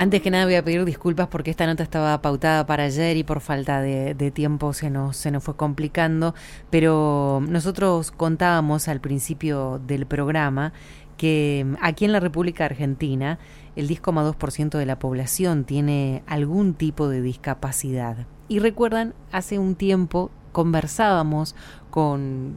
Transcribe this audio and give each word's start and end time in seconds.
Antes 0.00 0.22
que 0.22 0.30
nada 0.30 0.44
voy 0.44 0.54
a 0.54 0.64
pedir 0.64 0.84
disculpas 0.84 1.26
porque 1.26 1.50
esta 1.50 1.66
nota 1.66 1.82
estaba 1.82 2.22
pautada 2.22 2.64
para 2.66 2.84
ayer 2.84 3.16
y 3.16 3.24
por 3.24 3.40
falta 3.40 3.80
de, 3.80 4.30
tiempo 4.30 4.72
se 4.72 4.90
nos, 4.90 5.16
se 5.16 5.32
nos 5.32 5.42
fue 5.42 5.56
complicando, 5.56 6.36
pero 6.70 7.42
nosotros 7.48 8.12
contábamos 8.12 8.86
al 8.86 9.00
principio 9.00 9.80
del 9.88 10.06
programa 10.06 10.72
que 11.16 11.66
aquí 11.80 12.04
en 12.04 12.12
la 12.12 12.20
República 12.20 12.64
Argentina 12.64 13.40
el 13.74 13.88
10,2% 13.88 14.78
de 14.78 14.86
la 14.86 15.00
población 15.00 15.64
tiene 15.64 16.22
algún 16.28 16.74
tipo 16.74 17.08
de 17.08 17.20
discapacidad. 17.20 18.28
Y 18.46 18.60
recuerdan, 18.60 19.14
hace 19.32 19.58
un 19.58 19.74
tiempo 19.74 20.30
conversábamos 20.52 21.56
con 21.90 22.56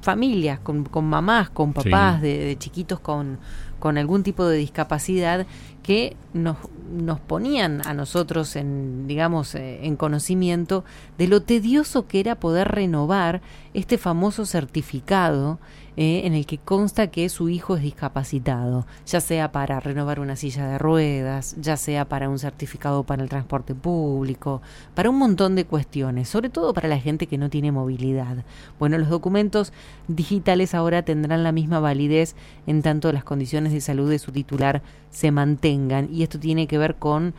familias, 0.00 0.60
con, 0.60 0.84
con 0.84 1.04
mamás, 1.04 1.50
con 1.50 1.72
papás 1.74 2.22
de, 2.22 2.56
chiquitos 2.58 3.00
con, 3.00 3.38
con 3.78 3.98
algún 3.98 4.22
tipo 4.22 4.46
de 4.46 4.58
discapacidad 4.58 5.46
que 5.82 6.16
nos, 6.34 6.56
nos 6.92 7.20
ponían 7.20 7.86
a 7.86 7.94
nosotros 7.94 8.56
en, 8.56 9.06
digamos, 9.06 9.54
eh, 9.54 9.86
en 9.86 9.96
conocimiento 9.96 10.84
de 11.16 11.28
lo 11.28 11.42
tedioso 11.42 12.06
que 12.08 12.20
era 12.20 12.34
poder 12.34 12.68
renovar 12.68 13.40
este 13.72 13.98
famoso 13.98 14.46
certificado 14.46 15.58
eh, 15.98 16.26
en 16.26 16.34
el 16.34 16.44
que 16.44 16.58
consta 16.58 17.06
que 17.06 17.26
su 17.30 17.48
hijo 17.48 17.74
es 17.74 17.82
discapacitado, 17.82 18.86
ya 19.06 19.22
sea 19.22 19.50
para 19.50 19.80
renovar 19.80 20.20
una 20.20 20.36
silla 20.36 20.68
de 20.68 20.76
ruedas, 20.76 21.56
ya 21.58 21.78
sea 21.78 22.04
para 22.06 22.28
un 22.28 22.38
certificado 22.38 23.04
para 23.04 23.22
el 23.22 23.30
transporte 23.30 23.74
público, 23.74 24.60
para 24.94 25.08
un 25.08 25.16
montón 25.16 25.54
de 25.54 25.64
cuestiones, 25.64 26.28
sobre 26.28 26.50
todo 26.50 26.74
para 26.74 26.88
la 26.88 26.98
gente 26.98 27.26
que 27.26 27.38
no 27.38 27.48
tiene 27.48 27.72
movilidad. 27.72 28.44
Bueno, 28.78 28.98
los 28.98 29.08
documentos 29.08 29.72
digitales 30.06 30.74
ahora 30.74 31.02
tendrán 31.02 31.42
la 31.42 31.52
misma 31.52 31.80
validez 31.80 32.36
en 32.66 32.82
tanto 32.82 33.10
las 33.10 33.24
condiciones 33.24 33.65
de 33.72 33.80
salud 33.80 34.10
de 34.10 34.18
su 34.18 34.32
titular 34.32 34.82
se 35.10 35.30
mantengan 35.30 36.08
y 36.12 36.22
esto 36.22 36.38
tiene 36.38 36.66
que 36.66 36.78
ver 36.78 36.96
con 36.96 37.34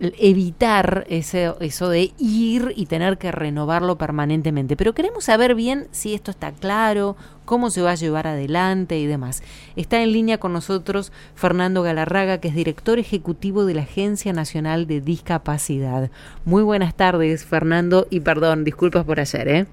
evitar 0.00 1.06
ese, 1.08 1.52
eso 1.60 1.88
de 1.88 2.12
ir 2.18 2.72
y 2.76 2.86
tener 2.86 3.18
que 3.18 3.32
renovarlo 3.32 3.96
permanentemente. 3.96 4.76
Pero 4.76 4.94
queremos 4.94 5.24
saber 5.24 5.54
bien 5.54 5.88
si 5.90 6.14
esto 6.14 6.30
está 6.30 6.52
claro, 6.52 7.16
cómo 7.44 7.70
se 7.70 7.82
va 7.82 7.92
a 7.92 7.96
llevar 7.96 8.26
adelante 8.26 8.98
y 8.98 9.06
demás. 9.06 9.42
Está 9.74 10.02
en 10.02 10.12
línea 10.12 10.38
con 10.38 10.52
nosotros 10.52 11.12
Fernando 11.34 11.82
Galarraga, 11.82 12.38
que 12.38 12.48
es 12.48 12.54
director 12.54 12.98
ejecutivo 12.98 13.64
de 13.64 13.74
la 13.74 13.82
Agencia 13.82 14.32
Nacional 14.32 14.86
de 14.86 15.00
Discapacidad. 15.00 16.10
Muy 16.44 16.62
buenas 16.62 16.94
tardes, 16.94 17.44
Fernando, 17.44 18.06
y 18.10 18.20
perdón, 18.20 18.64
disculpas 18.64 19.04
por 19.04 19.20
ayer, 19.20 19.48
¿eh? 19.48 19.66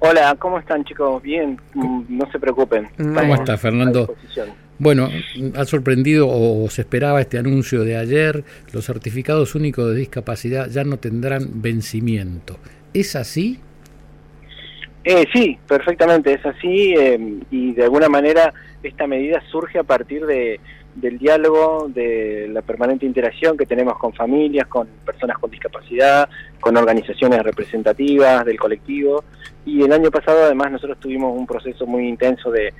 Hola, 0.00 0.36
¿cómo 0.38 0.58
están 0.58 0.84
chicos? 0.84 1.22
Bien, 1.22 1.58
mm, 1.74 2.02
no 2.08 2.30
se 2.30 2.38
preocupen. 2.38 2.88
¿Cómo 2.96 3.34
está 3.34 3.56
Fernando? 3.56 4.14
Bueno, 4.78 5.08
¿ha 5.56 5.64
sorprendido 5.64 6.28
o 6.28 6.68
se 6.70 6.82
esperaba 6.82 7.20
este 7.20 7.36
anuncio 7.36 7.82
de 7.82 7.96
ayer? 7.96 8.44
Los 8.72 8.86
certificados 8.86 9.56
únicos 9.56 9.88
de 9.88 9.96
discapacidad 9.96 10.68
ya 10.68 10.84
no 10.84 10.98
tendrán 10.98 11.60
vencimiento. 11.60 12.58
¿Es 12.94 13.16
así? 13.16 13.58
Eh, 15.02 15.24
sí, 15.32 15.58
perfectamente, 15.66 16.34
es 16.34 16.46
así 16.46 16.94
eh, 16.94 17.40
y 17.50 17.72
de 17.72 17.84
alguna 17.84 18.08
manera 18.08 18.52
esta 18.82 19.06
medida 19.06 19.42
surge 19.50 19.78
a 19.78 19.82
partir 19.82 20.26
de, 20.26 20.60
del 20.94 21.18
diálogo, 21.18 21.88
de 21.88 22.48
la 22.50 22.62
permanente 22.62 23.06
interacción 23.06 23.56
que 23.56 23.66
tenemos 23.66 23.98
con 23.98 24.12
familias, 24.12 24.66
con 24.66 24.88
personas 25.04 25.38
con 25.38 25.50
discapacidad, 25.50 26.28
con 26.60 26.76
organizaciones 26.76 27.42
representativas 27.42 28.44
del 28.44 28.58
colectivo. 28.58 29.24
Y 29.64 29.82
el 29.82 29.92
año 29.92 30.10
pasado 30.10 30.44
además 30.44 30.72
nosotros 30.72 30.98
tuvimos 30.98 31.36
un 31.36 31.46
proceso 31.46 31.86
muy 31.86 32.08
intenso 32.08 32.50
de, 32.50 32.72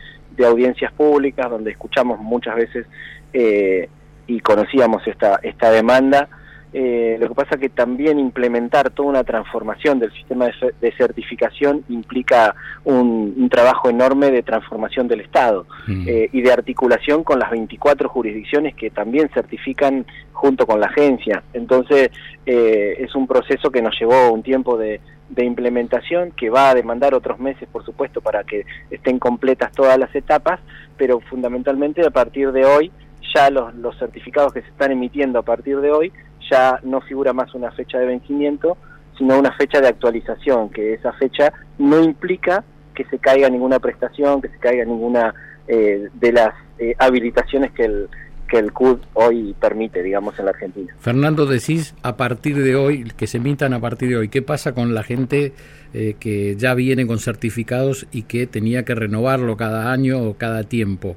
audiencias 0.45 0.93
públicas 0.93 1.51
donde 1.51 1.73
escuchamos 1.73 2.21
muchas 2.21 2.55
veces 2.55 2.87
eh, 3.33 3.89
y 4.29 4.39
conocíamos 4.39 5.05
esta, 5.09 5.41
esta 5.43 5.73
demanda 5.73 6.29
eh, 6.73 7.17
lo 7.19 7.29
que 7.29 7.35
pasa 7.35 7.57
que 7.57 7.71
también 7.71 8.19
implementar 8.19 8.91
toda 8.91 9.09
una 9.09 9.25
transformación 9.25 9.99
del 9.99 10.13
sistema 10.13 10.51
de, 10.81 10.93
certificación 10.93 11.83
implica 11.89 12.55
un, 12.85 13.49
trabajo 13.49 13.89
enorme 13.89 14.31
de 14.31 14.43
transformación 14.43 15.09
del 15.09 15.21
Estado 15.23 15.67
mm. 15.87 16.05
eh, 16.07 16.29
y 16.31 16.43
de 16.43 16.53
articulación 16.53 17.25
con 17.25 17.39
las 17.39 17.51
24 17.51 18.11
jurisdicciones 18.11 18.75
que 18.75 18.91
también 18.91 19.31
certifican 19.33 20.05
junto 20.33 20.67
con 20.67 20.81
la 20.81 20.87
agencia. 20.87 21.43
Entonces 21.55 22.11
eh, 22.45 22.97
es 22.99 23.15
un 23.15 23.27
proceso 23.27 23.71
que 23.71 23.81
nos 23.81 23.99
llevó 23.99 24.31
un 24.31 24.43
tiempo 24.43 24.77
de, 24.77 25.01
de 25.31 25.45
implementación 25.45 26.33
que 26.33 26.51
va 26.51 26.71
a 26.71 26.75
demandar 26.75 27.15
otros 27.15 27.39
meses, 27.39 27.67
por 27.73 27.85
supuesto, 27.85 28.21
para 28.21 28.45
que 28.45 28.67
estén 28.91 29.19
completas 29.19 29.73
todas 29.73 29.99
las 29.99 30.15
etapas, 30.15 30.61
pero 30.99 31.21
fundamentalmente 31.21 32.05
a 32.05 32.11
partir 32.11 32.53
de 32.53 32.67
hoy 32.67 32.93
ya 33.35 33.51
los, 33.51 33.75
los 33.75 33.99
certificados 33.99 34.53
que 34.53 34.63
se 34.63 34.69
están 34.69 34.93
emitiendo 34.93 35.39
a 35.39 35.43
partir 35.43 35.81
de 35.81 35.91
hoy 35.91 36.13
ya 36.51 36.81
no 36.83 37.01
figura 37.01 37.33
más 37.33 37.55
una 37.55 37.71
fecha 37.73 37.99
de 37.99 38.07
vencimiento, 38.07 38.77
sino 39.17 39.39
una 39.39 39.53
fecha 39.53 39.81
de 39.81 39.89
actualización, 39.89 40.71
que 40.71 40.95
esa 40.95 41.13
fecha 41.13 41.53
no 41.79 42.03
implica 42.03 42.65
que 42.95 43.05
se 43.05 43.19
caiga 43.19 43.49
ninguna 43.49 43.79
prestación, 43.79 44.41
que 44.41 44.49
se 44.49 44.59
caiga 44.59 44.85
ninguna 44.85 45.35
eh, 45.67 46.09
de 46.15 46.33
las 46.33 46.55
eh, 46.79 46.95
habilitaciones 46.99 47.73
que 47.73 47.85
el, 47.85 48.09
que 48.49 48.59
el 48.59 48.73
CUD 48.73 48.99
hoy 49.15 49.55
permite, 49.61 50.03
digamos, 50.03 50.39
en 50.39 50.47
la 50.47 50.51
Argentina. 50.53 50.95
Fernando, 50.99 51.47
decís 51.47 51.95
a 52.03 52.17
partir 52.17 52.57
de 52.57 52.75
hoy, 52.75 53.13
que 53.17 53.27
se 53.27 53.37
emitan 53.37 53.75
a 53.75 53.81
partir 53.81 54.09
de 54.09 54.17
hoy, 54.17 54.29
¿qué 54.29 54.43
pasa 54.43 54.73
con 54.73 54.95
la 54.95 55.03
gente 55.03 55.53
eh, 55.95 56.17
que 56.19 56.57
ya 56.57 56.75
viene 56.75 57.07
con 57.07 57.19
certificados 57.19 58.07
y 58.11 58.23
que 58.23 58.47
tenía 58.47 58.85
que 58.85 58.95
renovarlo 58.95 59.57
cada 59.57 59.93
año 59.93 60.23
o 60.23 60.35
cada 60.35 60.65
tiempo? 60.65 61.17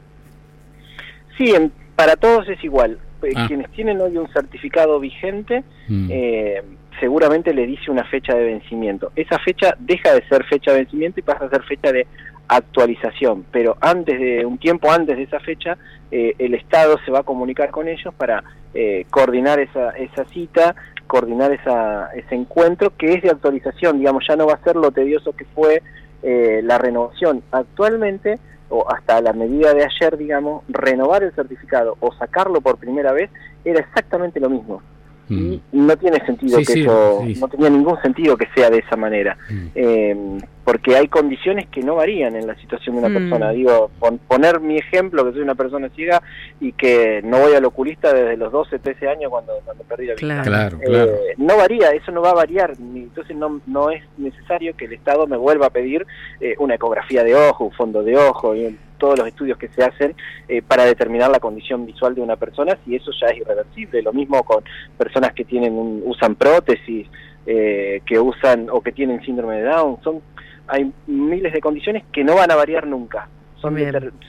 Sí, 1.38 1.54
para 1.96 2.16
todos 2.16 2.48
es 2.50 2.64
igual. 2.64 3.00
Eh, 3.24 3.34
ah. 3.36 3.46
quienes 3.48 3.70
tienen 3.72 4.02
hoy 4.02 4.18
un 4.18 4.28
certificado 4.32 5.00
vigente, 5.00 5.64
mm. 5.88 6.08
eh, 6.10 6.62
seguramente 7.00 7.54
le 7.54 7.68
dice 7.68 7.92
una 7.92 8.04
fecha 8.06 8.36
de 8.36 8.46
vencimiento. 8.46 9.12
Esa 9.16 9.40
fecha 9.40 9.76
deja 9.80 10.14
de 10.14 10.28
ser 10.28 10.44
fecha 10.46 10.72
de 10.72 10.80
vencimiento 10.80 11.20
y 11.20 11.24
pasa 11.24 11.46
a 11.46 11.50
ser 11.50 11.64
fecha 11.64 11.92
de 11.92 12.08
actualización, 12.48 13.46
pero 13.52 13.78
antes 13.80 14.20
de 14.20 14.46
un 14.46 14.58
tiempo 14.58 14.92
antes 14.92 15.16
de 15.16 15.24
esa 15.24 15.40
fecha, 15.40 15.78
eh, 16.12 16.36
el 16.38 16.54
Estado 16.54 17.00
se 17.06 17.12
va 17.12 17.20
a 17.20 17.24
comunicar 17.24 17.72
con 17.72 17.88
ellos 17.88 18.14
para 18.14 18.44
coordinar 19.10 19.60
esa, 19.60 19.90
esa 19.90 20.24
cita, 20.30 20.76
coordinar 21.06 21.52
esa, 21.52 22.10
ese 22.16 22.36
encuentro 22.36 22.96
que 22.96 23.16
es 23.16 23.22
de 23.22 23.30
actualización, 23.30 24.00
digamos, 24.00 24.26
ya 24.26 24.38
no 24.38 24.48
va 24.48 24.54
a 24.54 24.64
ser 24.64 24.78
lo 24.78 24.92
tedioso 24.92 25.34
que 25.34 25.44
fue 25.44 25.84
la 26.24 26.78
renovación. 26.78 27.44
Actualmente 27.52 28.40
o 28.72 28.90
hasta 28.90 29.22
la 29.22 29.34
medida 29.34 29.74
de 29.74 29.84
ayer, 29.84 30.18
digamos, 30.18 30.64
renovar 30.70 31.24
el 31.24 31.34
certificado 31.34 31.98
o 32.00 32.14
sacarlo 32.14 32.62
por 32.62 32.78
primera 32.78 33.12
vez 33.12 33.30
era 33.66 33.82
exactamente 33.82 34.40
lo 34.40 34.50
mismo. 34.50 34.82
Mm. 35.28 35.54
Y 35.54 35.62
no 35.72 35.98
tiene 35.98 36.26
sentido 36.26 36.60
que 36.60 36.82
eso, 36.82 37.24
no 37.40 37.48
tenía 37.48 37.70
ningún 37.70 38.02
sentido 38.02 38.36
que 38.38 38.48
sea 38.56 38.70
de 38.70 38.80
esa 38.80 38.96
manera. 38.96 39.38
Mm. 39.50 39.68
Eh, 39.76 40.38
porque 40.64 40.96
hay 40.96 41.08
condiciones 41.08 41.68
que 41.70 41.82
no 41.82 41.96
varían 41.96 42.36
en 42.36 42.46
la 42.46 42.56
situación 42.56 42.96
de 42.96 43.02
una 43.02 43.10
mm. 43.10 43.14
persona. 43.14 43.52
Digo, 43.52 43.90
poner 44.28 44.60
mi 44.60 44.78
ejemplo, 44.78 45.26
que 45.26 45.32
soy 45.32 45.42
una 45.42 45.56
persona 45.56 45.90
ciega 45.90 46.22
y 46.60 46.74
que 46.74 47.22
no 47.24 47.40
voy 47.40 47.54
al 47.54 47.66
oculista 47.66 48.14
desde 48.14 48.38
los 48.38 48.52
12, 48.52 48.80
13 48.80 49.10
años 49.10 49.32
cuando, 49.32 49.54
cuando 49.66 49.84
perdí 49.84 50.08
la 50.08 50.14
vista. 50.14 50.44
Claro, 50.44 50.78
claro, 50.80 51.12
eh, 51.12 51.34
no 51.38 51.58
varía, 51.58 51.92
eso 51.92 52.12
no 52.12 52.22
va 52.22 52.32
a 52.32 52.36
variar. 52.36 52.74
Entonces 52.80 53.36
no, 53.36 53.60
no 53.66 53.90
es 53.90 54.04
necesario 54.18 54.76
que 54.78 54.86
el 54.86 54.94
Estado 54.94 55.26
me 55.26 55.38
vuelva 55.38 55.68
a 55.68 55.70
pedir 55.72 56.06
eh, 56.40 56.56
una 56.60 56.76
ecografía 56.76 57.24
de 57.24 57.34
ojo, 57.34 57.66
un 57.66 57.72
fondo 57.72 58.04
de 58.04 58.18
ojo, 58.18 58.56
y 58.56 58.78
todos 59.00 59.18
los 59.18 59.28
estudios 59.28 59.58
que 59.58 59.68
se 59.70 59.84
hacen 59.84 60.16
eh, 60.48 60.62
para 60.62 60.86
determinar 60.86 61.32
la 61.32 61.40
condición 61.40 61.88
visual 61.88 62.14
de 62.14 62.22
una 62.22 62.36
persona, 62.36 62.78
si 62.86 62.96
eso 62.96 63.10
ya 63.20 63.28
es 63.30 63.38
irreversible. 63.40 64.04
Lo 64.04 64.14
mismo 64.14 64.44
con 64.44 64.64
personas 64.96 65.34
que 65.34 65.44
tienen 65.44 66.04
usan 66.06 66.36
prótesis, 66.36 67.08
que 67.44 68.20
usan 68.20 68.70
o 68.70 68.82
que 68.82 68.92
tienen 68.92 69.20
síndrome 69.24 69.58
de 69.58 69.64
Down. 69.64 69.98
Son 70.04 70.22
hay 70.72 70.92
miles 71.06 71.52
de 71.52 71.60
condiciones 71.60 72.04
que 72.14 72.24
no 72.24 72.36
van 72.36 72.50
a 72.50 72.56
variar 72.56 72.88
nunca. 72.88 73.28
Son, 73.62 73.78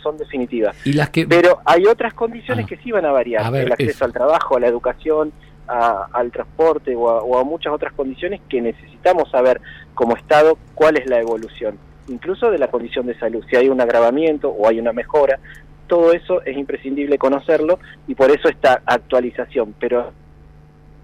son 0.02 0.18
definitivas. 0.18 0.76
¿Y 0.84 0.92
las 0.92 1.08
que... 1.08 1.26
Pero 1.26 1.60
hay 1.64 1.86
otras 1.86 2.12
condiciones 2.12 2.66
ah. 2.66 2.68
que 2.68 2.76
sí 2.78 2.90
van 2.90 3.06
a 3.06 3.12
variar. 3.12 3.54
el 3.54 3.72
acceso 3.72 4.04
al 4.04 4.12
trabajo, 4.12 4.56
a 4.56 4.60
la 4.60 4.66
educación, 4.66 5.32
al 5.68 6.30
transporte 6.32 6.94
o 6.96 7.38
a, 7.38 7.44
muchas 7.44 7.72
otras 7.72 7.92
condiciones 7.92 8.40
que 8.48 8.60
necesitamos 8.60 9.30
saber 9.30 9.60
como 9.94 10.16
Estado 10.16 10.58
cuál 10.74 10.98
es 10.98 11.08
la 11.08 11.20
evolución, 11.20 11.78
incluso 12.08 12.50
de 12.50 12.58
la 12.58 12.68
condición 12.68 13.06
de 13.06 13.18
salud, 13.18 13.42
si 13.48 13.56
hay 13.56 13.68
un 13.68 13.80
agravamiento 13.80 14.50
o 14.50 14.68
hay 14.68 14.80
una 14.80 14.92
mejora, 14.92 15.38
todo 15.86 16.12
eso 16.12 16.42
es 16.42 16.58
imprescindible 16.58 17.16
conocerlo 17.16 17.78
y 18.06 18.14
por 18.14 18.30
eso 18.30 18.48
esta 18.48 18.82
actualización, 18.84 19.74
pero 19.78 20.12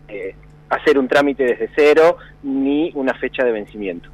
eh, 0.08 0.34
hacer 0.68 0.98
un 0.98 1.08
trámite 1.08 1.44
desde 1.44 1.70
cero 1.74 2.18
ni 2.42 2.90
una 2.94 3.14
fecha 3.14 3.44
de 3.44 3.52
vencimiento. 3.52 4.10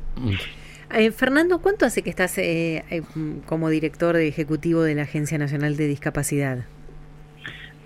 Eh, 0.93 1.11
Fernando, 1.11 1.61
¿cuánto 1.61 1.87
hace 1.87 2.03
que 2.03 2.11
estás 2.11 2.37
eh, 2.39 3.03
como 3.47 3.69
director 3.69 4.17
ejecutivo 4.17 4.83
de 4.83 4.95
la 4.95 5.03
Agencia 5.03 5.39
Nacional 5.39 5.77
de 5.77 5.87
Discapacidad? 5.87 6.67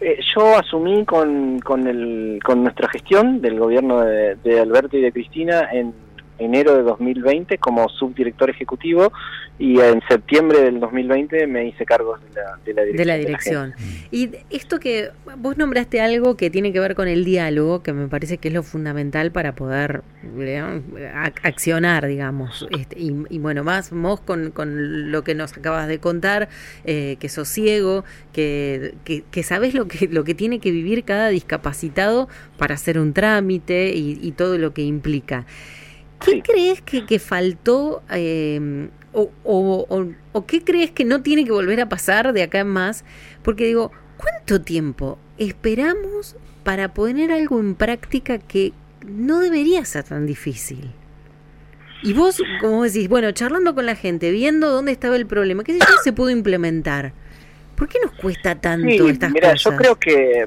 Eh, 0.01 0.19
yo 0.35 0.57
asumí 0.57 1.05
con, 1.05 1.59
con, 1.61 1.87
el, 1.87 2.39
con 2.45 2.63
nuestra 2.63 2.89
gestión 2.89 3.41
del 3.41 3.59
gobierno 3.59 4.01
de, 4.01 4.61
Alberto 4.61 4.97
y 4.97 5.01
de 5.01 5.11
Cristina 5.13 5.69
en 5.73 5.93
enero 6.39 6.77
de 6.77 6.83
2020 6.83 7.59
como 7.59 7.89
subdirector 7.89 8.51
ejecutivo 8.51 9.13
y 9.59 9.81
en 9.81 10.01
septiembre 10.09 10.61
del 10.63 10.79
2020 10.79 11.47
me 11.47 11.67
hice 11.67 11.85
cargo 11.85 12.17
de 12.65 12.73
la, 12.75 12.85
de 12.85 13.05
la 13.05 13.17
dirección. 13.17 13.75
y 14.13 14.31
esto 14.51 14.79
que 14.79 15.11
vos 15.37 15.57
nombraste 15.57 16.01
algo 16.01 16.37
que 16.37 16.49
tiene 16.51 16.73
que 16.73 16.79
ver 16.81 16.95
con 16.95 17.09
el 17.09 17.25
diálogo, 17.25 17.83
que 17.83 17.93
me 17.93 18.07
parece 18.09 18.39
que 18.39 18.49
es 18.49 18.55
lo 18.55 18.63
fundamental 18.63 19.33
para 19.33 19.55
poder 19.55 20.03
accionar, 21.43 22.07
digamos. 22.07 22.69
Este, 22.71 22.97
y, 23.01 23.39
bueno, 23.39 23.65
más 23.65 23.91
vos 23.91 24.21
con, 24.21 24.51
con, 24.51 25.11
lo 25.11 25.25
que 25.25 25.35
nos 25.35 25.57
acabas 25.57 25.89
de 25.89 25.99
contar, 25.99 26.49
eh, 26.85 27.17
que 27.19 27.29
sos 27.29 27.49
ciego, 27.49 28.05
que, 28.33 28.95
que, 29.05 29.43
sabes 29.43 29.75
lo 29.75 29.89
que, 29.89 30.09
lo 30.09 30.25
que 30.25 30.35
tiene 30.35 30.61
que 30.61 30.71
vivir 30.71 31.05
cada 31.05 31.29
discapacitado 31.29 32.29
para 32.57 32.75
hacer 32.75 32.99
un 32.99 33.13
trámite 33.13 33.93
y, 33.95 34.19
y 34.23 34.33
todo 34.33 34.59
lo 34.59 34.73
que 34.73 34.83
implica. 34.83 35.47
¿Qué 36.25 36.43
crees 36.43 36.83
que, 36.83 37.07
que 37.07 37.19
faltó 37.19 38.03
eh, 38.11 38.89
o, 39.13 39.31
o, 39.45 40.07
o, 40.33 40.47
qué 40.47 40.63
crees 40.63 40.91
que 40.91 41.05
no 41.05 41.23
tiene 41.23 41.45
que 41.45 41.53
volver 41.53 41.81
a 41.81 41.89
pasar 41.89 42.33
de 42.33 42.43
acá 42.43 42.61
en 42.61 42.69
más? 42.69 43.05
Porque 43.43 43.67
digo, 43.67 43.93
¿cuánto 44.17 44.61
tiempo 44.61 45.19
esperamos 45.39 46.37
para 46.65 46.93
poner 46.95 47.33
algo 47.33 47.61
en 47.61 47.75
práctica 47.75 48.39
que 48.39 48.73
no 49.07 49.41
debería 49.41 49.85
ser 49.85 50.05
tan 50.05 50.27
difícil? 50.27 50.91
Y 52.03 52.13
vos, 52.13 52.41
como 52.61 52.85
decís, 52.85 53.09
bueno, 53.09 53.33
charlando 53.33 53.75
con 53.75 53.87
la 53.87 53.97
gente, 53.97 54.31
viendo 54.31 54.71
dónde 54.71 54.93
estaba 54.93 55.17
el 55.17 55.27
problema, 55.27 55.65
¿qué 55.65 55.79
se 56.05 56.13
pudo 56.13 56.31
implementar? 56.31 57.13
¿Por 57.75 57.89
qué 57.89 57.99
nos 58.03 58.13
cuesta 58.13 58.55
tanto 58.57 58.89
sí, 58.89 59.09
estas 59.09 59.31
mira, 59.31 59.55
Yo 59.55 59.77
creo 59.77 59.97
que 59.97 60.47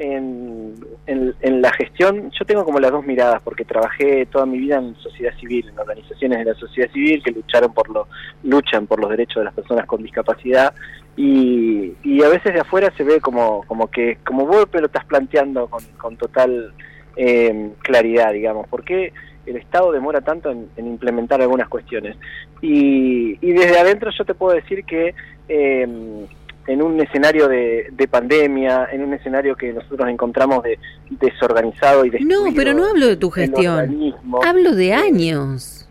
en, 0.00 0.74
en, 1.06 1.60
la 1.60 1.70
gestión, 1.72 2.30
yo 2.30 2.44
tengo 2.46 2.64
como 2.64 2.80
las 2.80 2.90
dos 2.90 3.04
miradas, 3.04 3.42
porque 3.42 3.66
trabajé 3.66 4.24
toda 4.26 4.46
mi 4.46 4.58
vida 4.58 4.78
en 4.78 4.96
sociedad 4.96 5.32
civil, 5.38 5.68
en 5.68 5.78
organizaciones 5.78 6.38
de 6.38 6.44
la 6.46 6.54
sociedad 6.54 6.90
civil 6.90 7.22
que 7.22 7.32
lucharon 7.32 7.74
por 7.74 7.90
lo, 7.90 8.08
luchan 8.42 8.86
por 8.86 8.98
los 8.98 9.10
derechos 9.10 9.36
de 9.36 9.44
las 9.44 9.54
personas 9.54 9.84
con 9.84 10.02
discapacidad, 10.02 10.72
y, 11.16 12.22
a 12.22 12.28
veces 12.28 12.54
de 12.54 12.60
afuera 12.60 12.90
se 12.96 13.04
ve 13.04 13.20
como, 13.20 13.62
como 13.66 13.90
que, 13.90 14.18
como 14.24 14.46
vos 14.46 14.66
lo 14.72 14.86
estás 14.86 15.04
planteando 15.04 15.68
con, 15.68 16.16
total 16.16 16.72
eh, 17.16 17.70
claridad, 17.82 18.32
digamos, 18.32 18.68
porque 18.68 19.12
el 19.44 19.56
Estado 19.56 19.92
demora 19.92 20.22
tanto 20.22 20.50
en, 20.50 20.70
implementar 20.78 21.42
algunas 21.42 21.68
cuestiones. 21.68 22.16
Y, 22.62 23.38
y, 23.46 23.52
desde 23.52 23.78
adentro 23.78 24.10
yo 24.16 24.24
te 24.24 24.34
puedo 24.34 24.54
decir 24.54 24.84
que 24.84 25.14
eh, 25.48 26.26
en 26.70 26.82
un 26.82 27.00
escenario 27.00 27.48
de, 27.48 28.08
pandemia, 28.08 28.88
en 28.92 29.02
un 29.02 29.14
escenario 29.14 29.56
que 29.56 29.72
nosotros 29.72 30.08
encontramos 30.08 30.62
de, 30.62 30.78
desorganizado 31.10 32.04
y 32.04 32.10
No, 32.24 32.44
pero 32.54 32.74
no 32.74 32.86
hablo 32.86 33.06
de 33.06 33.16
tu 33.16 33.30
gestión. 33.30 34.14
Hablo 34.46 34.74
de 34.74 34.92
años. 34.92 35.88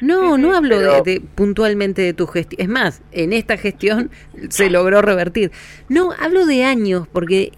No, 0.00 0.38
no 0.38 0.54
hablo 0.54 1.02
de, 1.02 1.20
puntualmente 1.34 2.02
de 2.02 2.14
tu 2.14 2.26
gestión. 2.26 2.62
Es 2.62 2.68
más, 2.68 3.02
en 3.12 3.32
esta 3.32 3.56
gestión 3.56 4.10
se 4.48 4.70
logró 4.70 5.02
revertir. 5.02 5.50
No, 5.88 6.12
hablo 6.12 6.46
de 6.46 6.64
años, 6.64 7.08
porque 7.08 7.52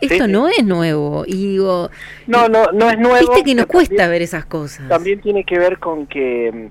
esto 0.00 0.26
no 0.26 0.48
es 0.48 0.64
nuevo. 0.64 1.24
Y 1.26 1.52
digo, 1.52 1.90
no, 2.26 2.48
no, 2.48 2.72
no 2.72 2.90
es 2.90 2.98
nuevo. 2.98 3.18
Viste 3.18 3.44
que 3.44 3.54
nos 3.54 3.66
cuesta 3.66 4.08
ver 4.08 4.22
esas 4.22 4.46
cosas. 4.46 4.88
También 4.88 5.20
tiene 5.20 5.44
que 5.44 5.58
ver 5.58 5.78
con 5.78 6.06
que 6.06 6.70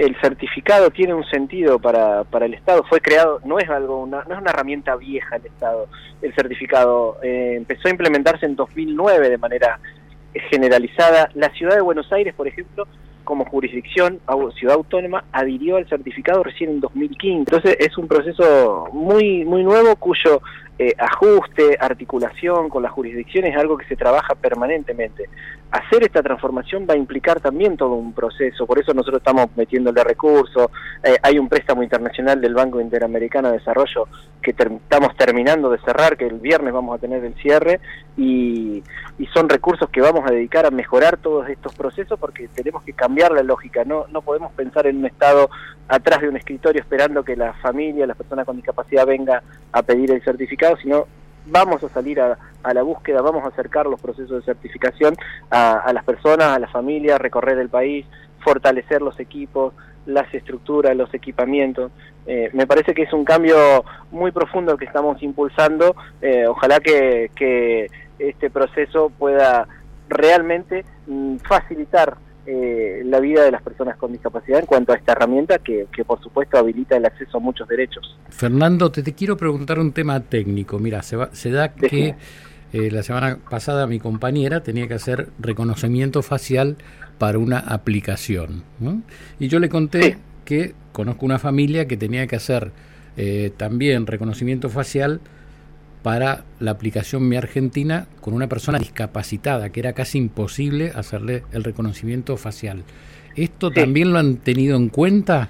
el 0.00 0.18
certificado 0.18 0.90
tiene 0.90 1.12
un 1.12 1.24
sentido 1.24 1.78
para, 1.78 2.24
para 2.24 2.46
el 2.46 2.54
Estado, 2.54 2.82
fue 2.88 3.02
creado, 3.02 3.38
no 3.44 3.58
es 3.58 3.68
algo, 3.68 3.98
una, 3.98 4.24
no 4.26 4.34
es 4.34 4.40
una 4.40 4.50
herramienta 4.50 4.96
vieja 4.96 5.36
el 5.36 5.44
Estado, 5.44 5.88
el 6.22 6.34
certificado, 6.34 7.18
eh, 7.22 7.54
empezó 7.58 7.88
a 7.88 7.90
implementarse 7.90 8.46
en 8.46 8.56
2009 8.56 9.28
de 9.28 9.36
manera 9.36 9.78
generalizada. 10.48 11.28
La 11.34 11.50
ciudad 11.50 11.74
de 11.74 11.82
Buenos 11.82 12.10
Aires, 12.12 12.32
por 12.34 12.48
ejemplo, 12.48 12.86
como 13.24 13.44
jurisdicción, 13.44 14.20
ciudad 14.58 14.76
autónoma, 14.76 15.24
adhirió 15.32 15.76
al 15.76 15.86
certificado 15.86 16.42
recién 16.42 16.70
en 16.70 16.80
2015. 16.80 17.38
Entonces 17.38 17.76
es 17.78 17.98
un 17.98 18.08
proceso 18.08 18.88
muy, 18.94 19.44
muy 19.44 19.62
nuevo 19.62 19.96
cuyo 19.96 20.40
eh, 20.82 20.94
ajuste, 20.96 21.76
articulación 21.78 22.70
con 22.70 22.82
las 22.82 22.92
jurisdicciones 22.92 23.52
es 23.52 23.60
algo 23.60 23.76
que 23.76 23.84
se 23.84 23.96
trabaja 23.96 24.34
permanentemente. 24.34 25.28
Hacer 25.70 26.04
esta 26.04 26.22
transformación 26.22 26.86
va 26.88 26.94
a 26.94 26.96
implicar 26.96 27.38
también 27.38 27.76
todo 27.76 27.92
un 27.92 28.14
proceso, 28.14 28.66
por 28.66 28.78
eso 28.78 28.94
nosotros 28.94 29.18
estamos 29.18 29.54
metiéndole 29.56 30.02
recursos, 30.02 30.70
eh, 31.04 31.18
hay 31.22 31.38
un 31.38 31.50
préstamo 31.50 31.82
internacional 31.82 32.40
del 32.40 32.54
Banco 32.54 32.80
Interamericano 32.80 33.48
de 33.48 33.58
Desarrollo 33.58 34.08
que 34.40 34.52
estamos 34.52 35.14
terminando 35.18 35.68
de 35.68 35.76
cerrar, 35.80 36.16
que 36.16 36.26
el 36.26 36.40
viernes 36.40 36.72
vamos 36.72 36.96
a 36.96 36.98
tener 36.98 37.22
el 37.26 37.34
cierre, 37.34 37.78
y, 38.16 38.82
y, 39.18 39.26
son 39.34 39.50
recursos 39.50 39.88
que 39.90 40.00
vamos 40.00 40.24
a 40.26 40.32
dedicar 40.32 40.64
a 40.64 40.70
mejorar 40.70 41.18
todos 41.18 41.48
estos 41.48 41.74
procesos 41.74 42.18
porque 42.18 42.48
tenemos 42.48 42.82
que 42.82 42.94
cambiar 42.94 43.32
la 43.32 43.42
lógica, 43.42 43.84
no, 43.84 44.06
no 44.08 44.22
podemos 44.22 44.50
pensar 44.52 44.86
en 44.86 44.96
un 44.96 45.06
Estado 45.06 45.50
atrás 45.90 46.20
de 46.20 46.28
un 46.28 46.36
escritorio 46.36 46.80
esperando 46.80 47.24
que 47.24 47.36
la 47.36 47.52
familia, 47.54 48.06
las 48.06 48.16
personas 48.16 48.46
con 48.46 48.56
discapacidad 48.56 49.06
venga 49.06 49.42
a 49.72 49.82
pedir 49.82 50.12
el 50.12 50.22
certificado, 50.22 50.69
sino 50.76 51.06
vamos 51.46 51.82
a 51.84 51.88
salir 51.88 52.20
a, 52.20 52.38
la 52.72 52.82
búsqueda, 52.82 53.22
vamos 53.22 53.44
a 53.44 53.48
acercar 53.48 53.86
los 53.86 54.00
procesos 54.00 54.30
de 54.30 54.42
certificación 54.42 55.16
a, 55.50 55.90
las 55.92 56.04
personas, 56.04 56.48
a 56.48 56.58
las 56.58 56.70
familias, 56.70 57.18
recorrer 57.18 57.58
el 57.58 57.68
país, 57.68 58.06
fortalecer 58.40 59.00
los 59.00 59.18
equipos, 59.18 59.74
las 60.06 60.32
estructuras, 60.34 60.96
los 60.96 61.12
equipamientos. 61.14 61.90
Eh, 62.26 62.50
me 62.52 62.66
parece 62.66 62.94
que 62.94 63.02
es 63.02 63.12
un 63.12 63.24
cambio 63.24 63.84
muy 64.10 64.30
profundo 64.30 64.76
que 64.76 64.84
estamos 64.84 65.22
impulsando. 65.22 65.96
Eh, 66.20 66.46
ojalá 66.46 66.80
que, 66.80 67.30
que, 67.34 67.86
este 68.18 68.50
proceso 68.50 69.10
pueda 69.18 69.66
realmente 70.10 70.84
mm, 71.06 71.36
facilitar 71.36 72.18
eh, 72.52 73.02
la 73.04 73.20
vida 73.20 73.44
de 73.44 73.52
las 73.52 73.62
personas 73.62 73.96
con 73.96 74.10
discapacidad 74.10 74.58
en 74.58 74.66
cuanto 74.66 74.92
a 74.92 74.96
esta 74.96 75.12
herramienta 75.12 75.58
que, 75.58 75.86
por 76.04 76.20
supuesto 76.20 76.58
habilita 76.58 76.96
el 76.96 77.04
acceso 77.04 77.36
a 77.36 77.40
muchos 77.40 77.68
derechos. 77.68 78.18
Fernando, 78.30 78.90
te, 78.90 79.04
te 79.04 79.14
quiero 79.14 79.36
preguntar 79.36 79.78
un 79.78 79.92
tema 79.92 80.18
técnico. 80.18 80.80
Mira, 80.80 81.02
se, 81.02 81.16
se 81.32 81.50
da 81.50 81.72
que 81.74 82.16
eh, 82.72 82.90
la 82.90 83.04
semana 83.04 83.38
pasada 83.48 83.86
mi 83.86 84.00
compañera 84.00 84.62
tenía 84.62 84.88
que 84.88 84.94
hacer 84.94 85.28
reconocimiento 85.38 86.22
facial 86.22 86.76
para 87.18 87.38
una 87.38 87.58
aplicación. 87.58 88.64
Y 89.38 89.46
yo 89.46 89.60
le 89.60 89.68
conté 89.68 90.18
que 90.44 90.74
conozco 90.90 91.26
una 91.26 91.38
familia 91.38 91.86
que 91.86 91.96
tenía 91.96 92.26
que 92.26 92.34
hacer 92.34 92.72
eh, 93.16 93.52
también 93.56 94.06
reconocimiento 94.06 94.70
facial 94.70 95.20
para 96.02 96.44
la 96.58 96.70
aplicación 96.70 97.28
Mi 97.28 97.36
Argentina 97.36 98.06
con 98.20 98.34
una 98.34 98.48
persona 98.48 98.78
discapacitada, 98.78 99.70
que 99.70 99.80
era 99.80 99.92
casi 99.92 100.18
imposible 100.18 100.92
hacerle 100.94 101.44
el 101.52 101.64
reconocimiento 101.64 102.36
facial. 102.36 102.84
¿Esto 103.36 103.70
también 103.70 104.12
lo 104.12 104.18
han 104.18 104.36
tenido 104.36 104.76
en 104.76 104.88
cuenta? 104.88 105.48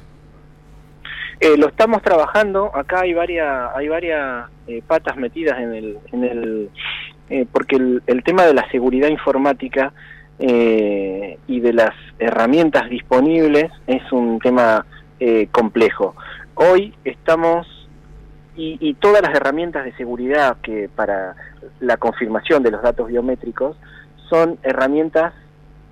Eh, 1.41 1.57
lo 1.57 1.69
estamos 1.69 2.03
trabajando, 2.03 2.71
acá 2.75 3.01
hay 3.01 3.15
varias, 3.15 3.71
hay 3.75 3.89
varias 3.89 4.51
eh, 4.67 4.83
patas 4.87 5.17
metidas 5.17 5.59
en 5.59 5.75
el, 5.75 5.99
en 6.13 6.25
el 6.25 6.71
eh, 7.31 7.47
porque 7.51 7.77
el, 7.77 8.03
el, 8.07 8.23
tema 8.23 8.45
de 8.45 8.53
la 8.53 8.71
seguridad 8.71 9.09
informática 9.09 9.93
y 10.39 11.61
de 11.61 11.73
las 11.75 11.91
herramientas 12.19 12.89
disponibles 12.89 13.71
es 13.87 14.11
un 14.11 14.39
tema 14.39 14.87
complejo. 15.53 16.15
Hoy 16.55 16.95
estamos 17.05 17.80
y, 18.61 18.95
todas 18.95 19.23
las 19.23 19.35
herramientas 19.35 19.85
de 19.85 19.93
seguridad 19.97 20.59
que 20.63 20.91
para 20.95 21.35
la 21.81 21.97
confirmación 21.97 22.63
de 22.63 22.71
los 22.71 22.83
datos 22.83 23.09
biométricos 23.09 23.77
son 24.29 24.59
herramientas 24.63 25.33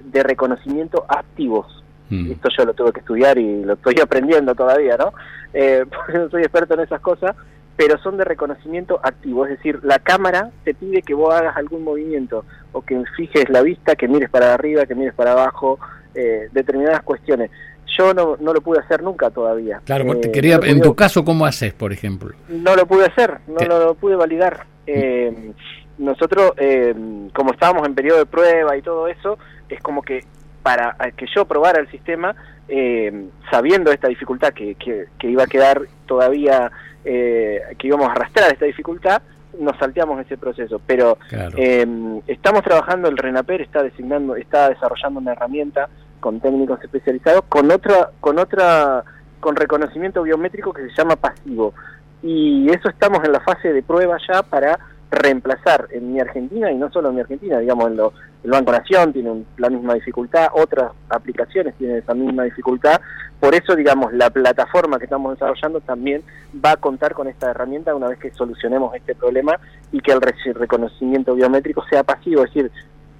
de 0.01 0.23
reconocimiento 0.23 1.05
activos. 1.09 1.83
Mm. 2.11 2.33
Esto 2.33 2.49
yo 2.57 2.65
lo 2.65 2.75
tuve 2.75 2.93
que 2.93 3.01
estudiar 3.01 3.39
y 3.39 3.65
lo 3.65 3.75
estoy 3.75 3.97
aprendiendo 4.03 4.55
todavía, 4.55 4.97
¿no? 4.97 5.13
Eh, 5.55 5.85
porque 5.95 6.19
no 6.19 6.29
soy 6.31 6.43
experto 6.43 6.75
en 6.75 6.81
esas 6.81 7.01
cosas, 7.01 7.35
pero 7.77 7.97
son 7.99 8.17
de 8.17 8.25
reconocimiento 8.25 8.99
activo, 9.03 9.47
es 9.47 9.51
decir, 9.53 9.79
la 9.85 10.01
cámara 10.01 10.51
te 10.65 10.75
pide 10.75 11.01
que 11.01 11.15
vos 11.15 11.33
hagas 11.33 11.57
algún 11.57 11.85
movimiento 11.85 12.45
o 12.73 12.83
que 12.83 13.01
fijes 13.17 13.49
la 13.51 13.63
vista, 13.63 13.95
que 13.95 14.09
mires 14.09 14.29
para 14.31 14.53
arriba, 14.53 14.85
que 14.85 14.97
mires 14.97 15.15
para 15.15 15.31
abajo, 15.31 15.79
eh, 16.15 16.49
determinadas 16.51 17.03
cuestiones 17.03 17.53
yo 17.99 18.14
no, 18.14 18.37
no 18.40 18.52
lo 18.52 18.61
pude 18.61 18.78
hacer 18.78 19.02
nunca 19.02 19.31
todavía. 19.31 19.81
Claro, 19.85 20.17
te 20.21 20.28
eh, 20.28 20.33
quería, 20.33 20.61
en 20.62 20.81
tu 20.81 20.95
caso, 20.95 21.25
¿cómo 21.25 21.45
haces, 21.45 21.75
por 21.75 21.93
ejemplo? 21.93 22.35
No 22.49 22.76
lo 22.76 22.87
pude 22.87 23.07
hacer, 23.07 23.38
no 23.49 23.67
lo, 23.67 23.95
pude 23.95 24.17
validar. 24.17 24.67
Eh, 24.87 25.52
nosotros, 25.99 26.52
eh, 26.57 26.95
como 27.35 27.52
estábamos 27.52 27.87
en 27.87 27.95
periodo 27.95 28.19
de 28.19 28.26
prueba 28.26 28.76
y 28.76 28.83
todo 28.83 29.09
eso, 29.09 29.38
es 29.69 29.81
como 29.81 30.02
que 30.02 30.25
para 30.62 30.97
que 31.17 31.26
yo 31.35 31.45
probara 31.45 31.81
el 31.81 31.90
sistema, 31.90 32.35
eh, 32.69 33.26
sabiendo 33.50 33.90
esta 33.90 34.09
dificultad 34.09 34.52
que, 34.52 34.75
que, 34.76 35.07
iba 35.28 35.45
a 35.45 35.47
quedar 35.47 35.83
todavía, 36.07 36.71
eh, 37.05 37.61
que 37.78 37.88
íbamos 37.88 38.09
a 38.09 38.12
arrastrar 38.12 38.52
esta 38.52 38.67
dificultad, 38.67 39.23
nos 39.59 39.76
salteamos 39.78 40.21
ese 40.21 40.37
proceso. 40.37 40.81
Pero 40.87 41.19
estamos 42.26 42.62
trabajando, 42.62 43.09
el 43.09 43.17
RENAPER 43.17 43.62
está 43.62 43.83
designando, 43.83 44.37
está 44.37 44.69
desarrollando 44.69 45.21
una 45.21 45.33
herramienta 45.33 45.88
con 46.21 46.41
técnicos 46.41 46.83
especializados, 46.83 47.45
con 47.49 47.71
otra, 47.71 48.11
con 48.21 48.39
otra, 48.39 49.05
con 49.41 49.57
reconocimiento 49.57 50.23
biométrico 50.23 50.73
que 50.73 50.83
se 50.83 50.95
llama 50.97 51.17
pasivo. 51.17 51.75
Y 52.23 52.69
eso 52.71 52.89
estamos 52.89 53.23
en 53.25 53.33
la 53.33 53.41
fase 53.41 53.73
de 53.73 53.83
prueba 53.83 54.17
ya 54.29 54.43
para 54.43 54.79
reemplazar 55.11 55.89
en 55.91 56.13
mi 56.13 56.21
Argentina 56.21 56.71
y 56.71 56.77
no 56.77 56.91
solo 56.91 57.09
en 57.09 57.15
mi 57.15 57.21
Argentina, 57.23 57.59
digamos, 57.59 57.87
en 57.91 57.99
el 58.45 58.51
Banco 58.51 58.73
Nación 58.73 59.13
tiene 59.13 59.45
la 59.57 59.71
misma 59.71 59.95
dificultad, 59.95 60.49
otras 60.53 60.93
aplicaciones 61.09 61.75
tienen 61.77 61.99
esa 61.99 62.15
misma 62.15 62.45
dificultad, 62.45 63.01
por 63.41 63.55
eso, 63.55 63.75
digamos, 63.75 64.13
la 64.13 64.31
plataforma 64.31 64.99
que 64.99 65.05
estamos 65.05 65.35
desarrollando 65.35 65.81
también 65.81 66.23
va 66.65 66.73
a 66.73 66.77
contar 66.77 67.15
con 67.15 67.29
esta 67.29 67.51
herramienta 67.51 67.95
una 67.95 68.09
vez 68.09 68.19
que 68.19 68.33
solucionemos 68.33 68.95
este 68.95 69.15
problema 69.15 69.59
y 69.93 70.01
que 70.01 70.13
el 70.13 70.21
reconocimiento 70.21 71.35
biométrico 71.35 71.85
sea 71.89 72.03
pasivo, 72.03 72.45
es 72.45 72.53
decir, 72.53 72.71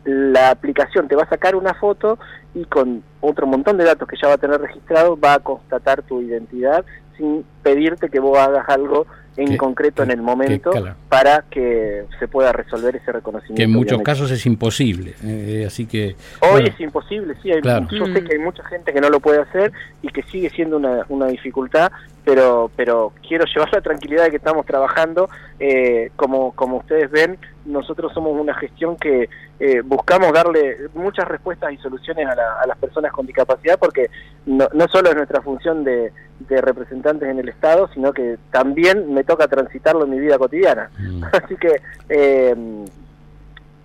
la 0.05 0.51
aplicación 0.51 1.09
te 1.09 1.17
va 1.17 1.25
a 1.25 1.29
sacar 1.29 1.55
una 1.55 1.75
foto 1.75 2.19
y 2.55 2.65
con 2.65 3.03
otro 3.21 3.47
montón 3.47 3.77
de 3.77 3.85
datos 3.85 4.09
que 4.09 4.17
ya 4.21 4.29
va 4.29 4.35
a 4.35 4.39
tener 4.39 4.61
registrado 4.61 5.19
va 5.19 5.35
a 5.35 5.39
constatar 5.41 6.03
tu 6.03 6.21
identidad 6.21 6.85
sin 7.17 7.45
pedirte 7.69 8.09
que 8.09 8.19
vos 8.19 8.39
hagas 8.39 8.67
algo 8.69 9.07
en 9.37 9.57
concreto 9.57 10.03
en 10.03 10.11
el 10.11 10.21
momento 10.21 10.71
para 11.09 11.45
que 11.49 12.05
se 12.19 12.27
pueda 12.27 12.53
resolver 12.53 12.97
ese 12.97 13.13
reconocimiento. 13.13 13.57
Que 13.57 13.65
en 13.65 13.71
muchos 13.71 14.03
casos 14.03 14.31
es 14.33 14.45
imposible, 14.47 15.15
eh, 15.23 15.65
así 15.67 15.87
que... 15.87 16.17
Hoy 16.41 16.65
es 16.65 16.81
imposible, 16.81 17.35
sí, 17.41 17.53
hay, 17.53 17.61
yo 17.63 18.07
sé 18.07 18.25
que 18.25 18.33
hay 18.33 18.39
mucha 18.41 18.65
gente 18.65 18.93
que 18.93 19.01
no 19.01 19.11
lo 19.11 19.21
puede 19.21 19.41
hacer 19.41 19.73
y 20.03 20.09
que 20.09 20.23
sigue 20.25 20.51
siendo 20.51 20.77
una, 20.77 21.05
una 21.09 21.27
dificultad, 21.27 21.93
pero, 22.25 22.71
pero 22.75 23.13
quiero 23.27 23.45
llevar 23.55 23.73
la 23.73 23.81
tranquilidad 23.81 24.25
de 24.25 24.31
que 24.31 24.37
estamos 24.39 24.67
trabajando, 24.67 25.29
eh, 25.61 26.11
como, 26.17 26.53
como 26.53 26.79
ustedes 26.79 27.11
ven, 27.11 27.39
nosotros 27.65 28.13
somos 28.13 28.39
una 28.39 28.55
gestión 28.55 28.97
que 28.97 29.29
eh, 29.61 29.81
buscamos 29.85 30.33
darle 30.33 30.89
muchas 30.95 31.27
respuestas 31.27 31.73
y 31.73 31.77
soluciones 31.79 32.27
a, 32.27 32.67
las 32.67 32.79
personas 32.79 33.13
con 33.13 33.27
discapacidad 33.27 33.79
porque 33.79 34.09
no, 34.47 34.69
no 34.73 34.87
solo 34.89 35.11
es 35.11 35.17
nuestra 35.17 35.43
función 35.43 35.85
de, 35.85 36.13
representantes 36.49 37.29
en 37.29 37.41
el 37.41 37.49
Estado, 37.49 37.58
sino 37.95 38.13
que 38.13 38.39
también 38.51 39.13
me 39.13 39.25
toca 39.25 39.49
transitarlo 39.49 40.05
en 40.05 40.11
mi 40.11 40.21
vida 40.21 40.39
cotidiana. 40.39 40.91
Mm. 40.99 41.23
Así 41.45 41.57
que 41.57 41.81
eh, 42.09 42.85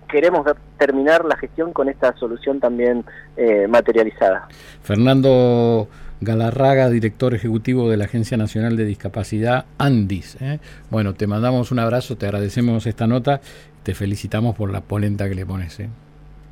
queremos 0.08 0.46
terminar 0.78 1.24
la 1.24 1.36
gestión 1.36 1.72
con 1.72 1.88
esta 1.88 2.16
solución 2.16 2.60
también 2.60 3.04
eh, 3.36 3.66
materializada. 3.68 4.48
Fernando 4.82 5.88
Galarraga, 6.20 6.88
director 6.88 7.34
ejecutivo 7.34 7.90
de 7.90 7.96
la 7.96 8.04
Agencia 8.04 8.36
Nacional 8.36 8.76
de 8.76 8.84
Discapacidad, 8.84 9.66
ANDIS. 9.78 10.38
Bueno, 10.90 11.14
te 11.14 11.26
mandamos 11.26 11.72
un 11.72 11.80
abrazo, 11.80 12.16
te 12.16 12.26
agradecemos 12.26 12.86
esta 12.86 13.06
nota 13.06 13.40
te 13.84 13.94
felicitamos 13.94 14.56
por 14.56 14.72
la 14.72 14.80
polenta 14.80 15.28
que 15.28 15.36
le 15.36 15.46
pones. 15.46 15.78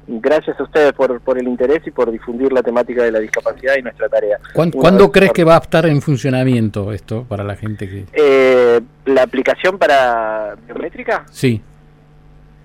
Gracias 0.07 0.59
a 0.59 0.65
ustedes 0.65 0.93
por, 0.93 1.21
por 1.21 1.39
el 1.39 1.47
interés 1.47 1.87
y 1.87 1.91
por 1.91 2.11
difundir 2.11 2.53
la 2.53 2.63
temática 2.63 3.05
de 3.05 3.13
la 3.13 3.21
discapacidad 3.21 3.77
y 3.79 3.83
nuestra 3.83 4.09
tarea. 4.09 4.39
¿Cuándo, 4.53 5.13
crees 5.13 5.33
que 5.33 5.45
va 5.45 5.57
a 5.57 5.59
estar 5.59 5.87
en 5.87 6.03
funcionamiento 6.03 6.93
esto 6.93 7.25
para 7.29 7.45
la 7.45 7.55
gente 7.55 7.89
que...? 7.89 8.07
Eh, 8.13 8.81
¿La 9.07 9.23
aplicación 9.23 9.79
para 9.79 10.57
biométrica? 10.67 11.25
Sí. 11.31 11.63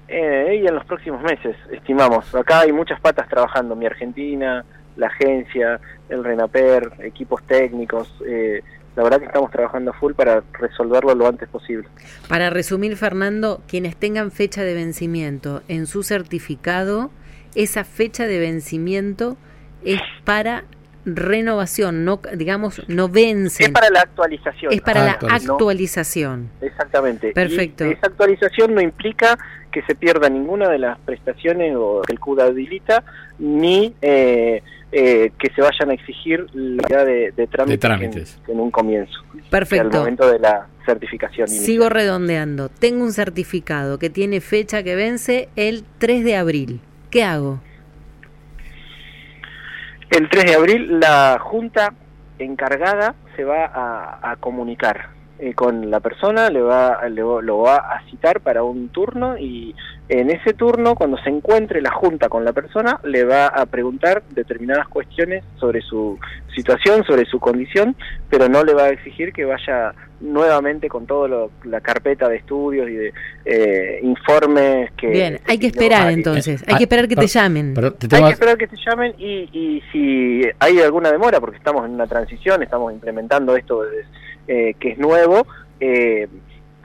Eh, 0.07 0.61
y 0.63 0.67
en 0.67 0.73
los 0.73 0.85
próximos 0.85 1.21
meses, 1.21 1.55
estimamos. 1.71 2.33
Acá 2.33 2.61
hay 2.61 2.71
muchas 2.71 2.99
patas 2.99 3.27
trabajando, 3.27 3.75
mi 3.75 3.85
Argentina, 3.85 4.63
la 4.95 5.07
agencia, 5.07 5.79
el 6.09 6.23
RENAPER, 6.23 6.93
equipos 6.99 7.43
técnicos, 7.43 8.11
eh, 8.25 8.61
la 8.95 9.03
verdad 9.03 9.19
que 9.19 9.25
estamos 9.25 9.51
trabajando 9.51 9.93
full 9.93 10.13
para 10.13 10.43
resolverlo 10.53 11.13
lo 11.13 11.27
antes 11.27 11.47
posible. 11.47 11.87
Para 12.27 12.49
resumir, 12.49 12.97
Fernando, 12.97 13.61
quienes 13.67 13.95
tengan 13.95 14.31
fecha 14.31 14.63
de 14.63 14.73
vencimiento 14.73 15.61
en 15.67 15.85
su 15.85 16.01
certificado, 16.01 17.11
esa 17.55 17.83
fecha 17.83 18.25
de 18.27 18.39
vencimiento 18.39 19.37
es 19.83 20.01
para 20.23 20.63
renovación, 21.07 22.03
no 22.03 22.19
digamos, 22.35 22.81
no 22.89 23.07
vence. 23.07 23.63
Es 23.63 23.69
para 23.69 23.89
la 23.89 24.01
actualización. 24.01 24.73
Es 24.73 24.81
para 24.81 25.05
la 25.05 25.11
actualización. 25.11 26.49
exactamente. 26.61 27.31
Perfecto. 27.31 27.85
esa 27.85 28.07
actualización 28.07 28.75
no 28.75 28.81
implica 28.81 29.37
que 29.71 29.81
se 29.83 29.95
pierda 29.95 30.29
ninguna 30.29 30.69
de 30.69 30.79
las 30.79 30.99
prestaciones 30.99 31.75
o 31.77 32.01
que 32.05 32.13
el 32.13 32.19
CUDA 32.19 32.45
habilita, 32.45 33.03
ni 33.39 33.93
eh, 34.01 34.61
eh, 34.91 35.31
que 35.37 35.51
se 35.53 35.61
vayan 35.61 35.91
a 35.91 35.93
exigir 35.93 36.45
la 36.53 37.05
de, 37.05 37.31
de, 37.31 37.47
trámites, 37.47 38.39
En, 38.47 38.59
un 38.59 38.71
comienzo. 38.71 39.19
Perfecto. 39.49 39.97
Al 39.97 39.99
momento 39.99 40.31
de 40.31 40.39
la 40.39 40.67
certificación. 40.85 41.47
Sigo 41.47 41.89
redondeando. 41.89 42.69
Tengo 42.69 43.03
un 43.03 43.13
certificado 43.13 43.99
que 43.99 44.09
tiene 44.09 44.41
fecha 44.41 44.83
que 44.83 44.95
vence 44.95 45.49
el 45.55 45.83
3 45.99 46.23
de 46.23 46.35
abril. 46.35 46.81
¿Qué 47.09 47.23
hago? 47.23 47.59
El 50.09 50.29
3 50.29 50.45
de 50.45 50.55
abril 50.55 50.99
la 50.99 51.37
junta 51.39 51.93
encargada 52.39 53.15
se 53.35 53.43
va 53.43 53.71
a, 54.21 54.35
comunicar 54.39 55.09
eh, 55.39 55.53
con 55.53 55.91
la 55.91 55.99
persona, 55.99 56.49
le 56.49 56.61
va, 56.61 57.07
lo 57.09 57.57
va 57.59 57.77
a 57.77 58.03
citar 58.09 58.41
para 58.41 58.63
un 58.63 58.89
turno 58.89 59.37
y 59.37 59.75
en 60.09 60.29
ese 60.29 60.53
turno, 60.53 60.95
cuando 60.95 61.17
se 61.17 61.29
encuentre 61.29 61.81
la 61.81 61.91
Junta 61.91 62.29
con 62.29 62.45
la 62.45 62.53
persona, 62.53 62.99
le 63.03 63.25
va 63.25 63.47
a 63.47 63.65
preguntar 63.65 64.23
determinadas 64.29 64.87
cuestiones 64.87 65.43
sobre 65.59 65.81
su 65.81 66.17
situación, 66.55 67.03
sobre 67.03 67.25
su 67.25 67.39
condición, 67.39 67.95
pero 68.29 68.47
no 68.47 68.63
le 68.63 68.73
va 68.73 68.83
a 68.83 68.89
exigir 68.89 69.33
que 69.33 69.43
vaya 69.43 69.93
nuevamente 70.21 70.87
con 70.87 71.05
toda 71.05 71.49
la 71.65 71.81
carpeta 71.81 72.29
de 72.29 72.37
estudios 72.37 72.89
y 72.89 72.93
de 72.93 73.13
eh, 73.45 73.99
informes 74.01 74.91
que... 74.93 75.07
Bien, 75.07 75.39
hay 75.45 75.57
que 75.57 75.67
esperar 75.67 76.11
entonces, 76.11 76.63
hay 76.67 76.77
que 76.77 76.83
esperar 76.83 77.07
que 77.07 77.15
te 77.15 77.27
llamen. 77.27 77.73
hay 77.77 78.23
que 78.23 78.29
esperar 78.29 78.57
que 78.57 78.67
te 78.67 78.77
llamen 78.77 79.13
y, 79.17 79.49
y, 79.51 79.83
si 79.91 80.41
hay 80.59 80.79
alguna 80.79 81.11
demora, 81.11 81.39
porque 81.41 81.57
estamos 81.57 81.85
en 81.85 81.91
una 81.91 82.07
transición, 82.07 82.63
estamos 82.63 82.93
implementando 82.93 83.55
esto 83.55 83.83
eh, 84.47 84.73
que 84.79 84.91
es 84.91 84.97
nuevo, 84.97 85.45
eh, 85.79 86.27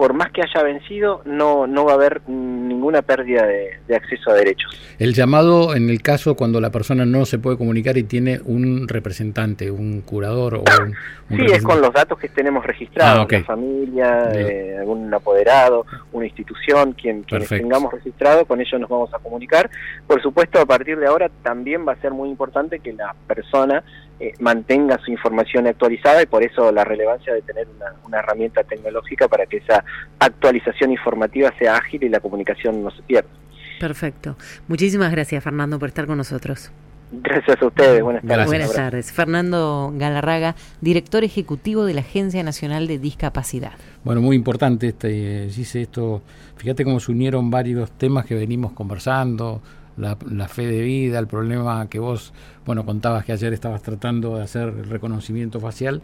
por 0.02 0.14
más 0.14 0.32
que 0.32 0.42
haya 0.42 0.64
vencido, 0.64 1.22
no, 1.24 1.68
no 1.68 1.84
va 1.84 1.92
a 1.92 1.94
haber 1.94 2.28
ninguna 2.28 3.02
pérdida 3.02 3.46
de, 3.46 3.94
acceso 3.94 4.32
a 4.32 4.34
derechos. 4.34 4.76
El 4.98 5.14
llamado 5.14 5.76
en 5.76 5.88
el 5.90 6.02
caso 6.02 6.34
cuando 6.34 6.60
la 6.60 6.70
persona 6.70 7.06
no 7.06 7.24
se 7.24 7.38
puede 7.38 7.56
comunicar 7.56 7.96
y 7.96 8.02
tiene 8.02 8.40
un 8.44 8.88
representante, 8.88 9.70
un 9.70 10.00
curador 10.00 10.56
o 10.56 10.60
un, 10.62 10.96
Sí, 11.36 11.46
es 11.52 11.62
con 11.62 11.80
los 11.80 11.92
datos 11.92 12.18
que 12.18 12.28
tenemos 12.28 12.66
registrados, 12.66 13.28
ah, 13.30 13.36
la 13.38 13.44
familia, 13.44 14.32
eh, 14.34 14.76
algún 14.80 15.14
apoderado, 15.14 15.86
una 16.10 16.26
institución, 16.26 16.94
quien, 16.94 17.22
quien 17.22 17.46
tengamos 17.46 17.92
registrado, 17.92 18.44
con 18.44 18.60
ellos 18.60 18.80
nos 18.80 18.90
vamos 18.90 19.14
a 19.14 19.20
comunicar. 19.20 19.70
Por 20.08 20.20
supuesto, 20.20 20.60
a 20.60 20.66
partir 20.66 20.98
de 20.98 21.06
ahora 21.06 21.30
también 21.44 21.86
va 21.86 21.92
a 21.92 21.96
ser 22.00 22.10
muy 22.10 22.28
importante 22.28 22.80
que 22.80 22.92
la 22.92 23.14
persona 23.28 23.84
eh, 24.20 24.34
mantenga 24.40 24.98
su 25.04 25.10
información 25.10 25.66
actualizada 25.66 26.22
y 26.22 26.26
por 26.26 26.42
eso 26.42 26.70
la 26.70 26.84
relevancia 26.84 27.32
de 27.34 27.42
tener 27.42 27.66
una, 28.06 28.18
herramienta 28.18 28.62
tecnológica 28.62 29.26
para 29.28 29.46
que 29.46 29.58
esa 29.58 29.84
actualización 30.18 30.92
informativa 30.92 31.52
sea 31.58 31.76
ágil 31.76 32.04
y 32.04 32.08
la 32.08 32.20
comunicación 32.20 32.82
no 32.82 32.90
se 32.90 33.02
pierda. 33.02 33.30
Perfecto. 33.80 34.36
Muchísimas 34.68 35.10
gracias, 35.10 35.42
Fernando, 35.42 35.78
por 35.78 35.88
estar 35.88 36.06
con 36.06 36.18
nosotros. 36.18 36.70
Gracias 37.10 37.60
a 37.60 37.66
ustedes. 37.66 38.02
Buenas 38.02 38.22
tardes. 38.24 38.46
Buenas 38.46 38.72
tardes. 38.74 39.12
Fernando 39.12 39.92
Galarraga, 39.94 40.54
director 40.80 41.24
ejecutivo 41.24 41.84
de 41.84 41.94
la 41.94 42.00
Agencia 42.00 42.42
Nacional 42.42 42.86
de 42.86 42.98
Discapacidad. 42.98 43.72
Bueno, 44.04 44.22
muy 44.22 44.36
importante 44.36 44.88
este, 44.88 45.46
dice 45.46 45.82
esto. 45.82 46.22
Fíjate 46.56 46.84
cómo 46.84 47.00
se 47.00 47.12
unieron 47.12 47.50
varios 47.50 47.90
temas 47.90 48.24
que 48.24 48.34
venimos 48.34 48.72
conversando, 48.72 49.60
la, 49.96 50.48
fe 50.48 50.66
de 50.66 50.82
vida, 50.82 51.18
el 51.18 51.26
problema 51.26 51.88
que 51.88 51.98
vos, 51.98 52.32
bueno, 52.64 52.84
contabas 52.84 53.24
que 53.24 53.32
ayer 53.32 53.52
estabas 53.52 53.82
tratando 53.82 54.36
de 54.36 54.42
hacer 54.42 54.68
el 54.68 54.88
reconocimiento 54.88 55.60
facial 55.60 56.02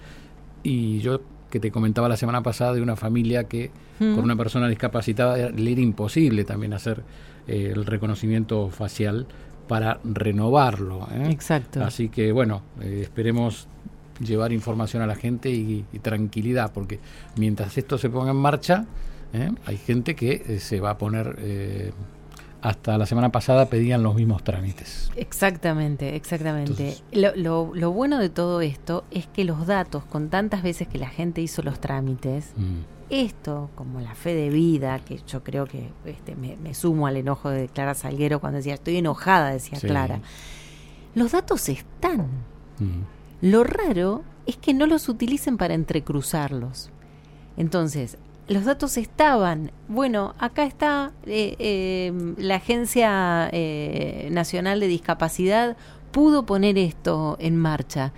y 0.62 1.00
yo 1.00 1.20
que 1.50 1.60
te 1.60 1.70
comentaba 1.70 2.08
la 2.08 2.16
semana 2.16 2.42
pasada 2.42 2.74
de 2.74 2.82
una 2.82 2.96
familia 2.96 3.44
que 3.44 3.70
con 3.98 4.20
una 4.20 4.36
persona 4.36 4.68
discapacitada 4.68 5.50
le 5.50 5.72
era 5.72 5.80
imposible 5.80 6.44
también 6.44 6.72
hacer 6.72 7.02
eh, 7.48 7.72
el 7.74 7.84
reconocimiento 7.84 8.68
facial 8.68 9.26
para 9.66 9.98
renovarlo. 10.04 11.08
¿eh? 11.12 11.30
Exacto. 11.30 11.82
Así 11.82 12.08
que 12.08 12.30
bueno, 12.30 12.62
eh, 12.80 13.00
esperemos 13.02 13.66
llevar 14.20 14.52
información 14.52 15.02
a 15.02 15.06
la 15.06 15.14
gente 15.14 15.50
y, 15.50 15.84
y, 15.92 15.98
tranquilidad, 16.00 16.72
porque 16.72 17.00
mientras 17.36 17.78
esto 17.78 17.98
se 17.98 18.10
ponga 18.10 18.30
en 18.32 18.36
marcha, 18.36 18.86
hay 19.66 19.76
gente 19.76 20.16
que 20.16 20.58
se 20.58 20.80
va 20.80 20.90
a 20.90 20.98
poner 20.98 21.36
hasta 22.60 22.98
la 22.98 23.06
semana 23.06 23.30
pasada 23.30 23.66
pedían 23.66 24.02
los 24.02 24.14
mismos 24.14 24.42
trámites. 24.42 25.10
Exactamente, 25.16 26.16
exactamente. 26.16 26.96
lo, 27.12 27.72
lo, 27.74 27.92
bueno 27.92 28.18
de 28.18 28.30
todo 28.30 28.60
esto 28.60 29.04
es 29.10 29.26
que 29.26 29.44
los 29.44 29.66
datos, 29.66 30.04
con 30.04 30.28
tantas 30.28 30.62
veces 30.62 30.88
que 30.88 30.98
la 30.98 31.08
gente 31.08 31.40
hizo 31.40 31.62
los 31.62 31.80
trámites, 31.80 32.52
mm. 32.56 33.10
esto, 33.10 33.70
como 33.74 34.00
la 34.00 34.14
fe 34.14 34.34
de 34.34 34.50
vida, 34.50 34.98
que 35.00 35.20
yo 35.26 35.44
creo 35.44 35.66
que 35.66 35.90
este, 36.04 36.34
me, 36.34 36.74
sumo 36.74 37.06
al 37.06 37.16
enojo 37.16 37.50
de 37.50 37.68
Clara 37.68 37.94
Salguero 37.94 38.40
cuando 38.40 38.56
decía, 38.56 38.74
estoy 38.74 38.96
enojada, 38.96 39.50
decía 39.50 39.78
Clara, 39.80 40.20
los 41.14 41.32
datos 41.32 41.68
están. 41.68 42.28
Lo 43.40 43.64
raro 43.64 44.22
es 44.46 44.56
que 44.56 44.74
no 44.74 44.86
los 44.86 45.08
utilicen 45.08 45.56
para 45.56 45.74
entrecruzarlos. 45.74 46.90
Entonces, 47.56 48.18
los 48.48 48.64
datos 48.64 48.96
estaban. 48.96 49.70
Bueno, 49.88 50.34
acá 50.38 50.64
está 50.64 51.12
eh, 51.26 51.54
eh, 51.58 52.34
la 52.38 52.56
Agencia 52.56 53.48
eh, 53.52 54.28
Nacional 54.32 54.80
de 54.80 54.88
Discapacidad, 54.88 55.76
pudo 56.10 56.46
poner 56.46 56.78
esto 56.78 57.36
en 57.40 57.56
marcha. 57.56 58.12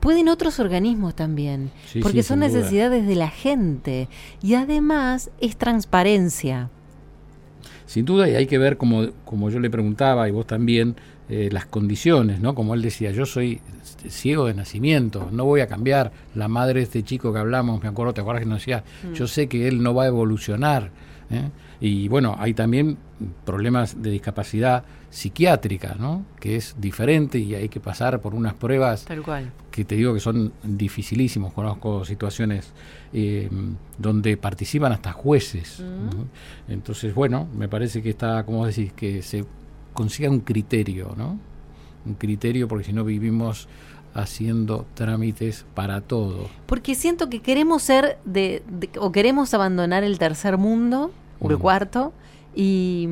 Pueden 0.00 0.28
otros 0.28 0.60
organismos 0.60 1.14
también, 1.14 1.72
porque 2.02 2.22
son 2.22 2.38
necesidades 2.38 3.06
de 3.06 3.16
la 3.16 3.28
gente 3.28 4.08
y 4.40 4.54
además 4.54 5.30
es 5.40 5.56
transparencia. 5.56 6.70
Sin 7.84 8.04
duda, 8.04 8.28
y 8.28 8.36
hay 8.36 8.46
que 8.46 8.58
ver, 8.58 8.76
como, 8.76 9.08
como 9.24 9.50
yo 9.50 9.58
le 9.58 9.70
preguntaba, 9.70 10.28
y 10.28 10.30
vos 10.30 10.46
también, 10.46 10.94
eh, 11.28 11.50
las 11.52 11.66
condiciones, 11.66 12.40
¿no? 12.40 12.54
Como 12.54 12.74
él 12.74 12.80
decía, 12.80 13.10
yo 13.10 13.26
soy 13.26 13.60
ciego 14.08 14.46
de 14.46 14.54
nacimiento, 14.54 15.28
no 15.30 15.44
voy 15.44 15.60
a 15.60 15.66
cambiar. 15.66 16.10
La 16.34 16.48
madre 16.48 16.80
de 16.80 16.84
este 16.84 17.02
chico 17.02 17.32
que 17.32 17.38
hablamos, 17.38 17.82
me 17.82 17.88
acuerdo, 17.88 18.14
¿te 18.14 18.20
acuerdas 18.22 18.42
que 18.42 18.48
nos 18.48 18.60
decía? 18.60 18.82
Mm. 19.02 19.12
Yo 19.12 19.26
sé 19.26 19.46
que 19.46 19.68
él 19.68 19.82
no 19.82 19.94
va 19.94 20.04
a 20.04 20.06
evolucionar. 20.06 20.90
¿eh? 21.30 21.50
Y 21.80 22.08
bueno, 22.08 22.34
hay 22.38 22.54
también 22.54 22.96
problemas 23.44 24.00
de 24.00 24.10
discapacidad 24.10 24.84
psiquiátrica, 25.10 25.96
¿no? 25.98 26.24
Que 26.40 26.56
es 26.56 26.76
diferente 26.78 27.38
y 27.38 27.54
hay 27.54 27.68
que 27.68 27.80
pasar 27.80 28.20
por 28.20 28.34
unas 28.34 28.54
pruebas 28.54 29.06
que 29.70 29.84
te 29.84 29.94
digo 29.94 30.14
que 30.14 30.20
son 30.20 30.52
dificilísimos. 30.62 31.52
Conozco 31.52 32.04
situaciones 32.04 32.72
eh, 33.12 33.48
donde 33.96 34.36
participan 34.36 34.92
hasta 34.92 35.12
jueces. 35.12 35.80
Mm. 35.80 36.72
Entonces, 36.72 37.14
bueno, 37.14 37.48
me 37.54 37.68
parece 37.68 38.02
que 38.02 38.10
está, 38.10 38.44
como 38.44 38.66
decís, 38.66 38.92
que 38.92 39.22
se 39.22 39.44
consiga 39.98 40.30
un 40.30 40.38
criterio, 40.38 41.12
¿no? 41.16 41.40
Un 42.06 42.14
criterio 42.14 42.68
porque 42.68 42.84
si 42.84 42.92
no 42.92 43.02
vivimos 43.02 43.66
haciendo 44.14 44.86
trámites 44.94 45.66
para 45.74 46.02
todo. 46.02 46.48
Porque 46.66 46.94
siento 46.94 47.28
que 47.28 47.42
queremos 47.42 47.82
ser 47.82 48.16
de, 48.24 48.62
o 49.00 49.10
queremos 49.10 49.52
abandonar 49.54 50.04
el 50.04 50.20
tercer 50.20 50.56
mundo 50.56 51.10
o 51.40 51.50
el 51.50 51.56
mm. 51.56 51.60
cuarto 51.60 52.12
y, 52.54 53.08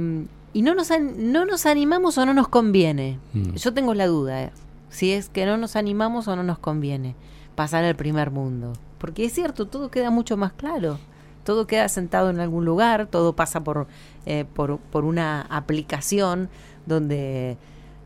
y, 0.53 0.63
no 0.63 0.77
nos 0.77 0.93
no 1.17 1.45
nos 1.45 1.67
animamos 1.67 2.19
o 2.19 2.25
no 2.25 2.35
nos 2.35 2.47
conviene. 2.47 3.19
Mm. 3.33 3.55
Yo 3.55 3.75
tengo 3.75 3.93
la 3.93 4.07
duda 4.07 4.45
¿eh? 4.45 4.53
si 4.89 5.11
es 5.11 5.29
que 5.29 5.45
no 5.45 5.57
nos 5.57 5.75
animamos 5.75 6.29
o 6.29 6.37
no 6.37 6.45
nos 6.45 6.61
conviene 6.61 7.17
pasar 7.57 7.83
al 7.83 7.97
primer 7.97 8.31
mundo, 8.31 8.75
porque 8.99 9.25
es 9.25 9.33
cierto, 9.33 9.67
todo 9.67 9.91
queda 9.91 10.11
mucho 10.11 10.37
más 10.37 10.53
claro 10.53 11.01
todo 11.47 11.69
queda 11.69 11.89
sentado 11.89 12.29
en 12.29 12.41
algún 12.41 12.65
lugar, 12.65 13.07
todo 13.07 13.35
pasa 13.35 13.63
por, 13.63 13.87
eh, 14.27 14.45
por, 14.53 14.79
por, 14.79 15.05
una 15.05 15.43
aplicación 15.43 16.51
donde, 16.87 17.57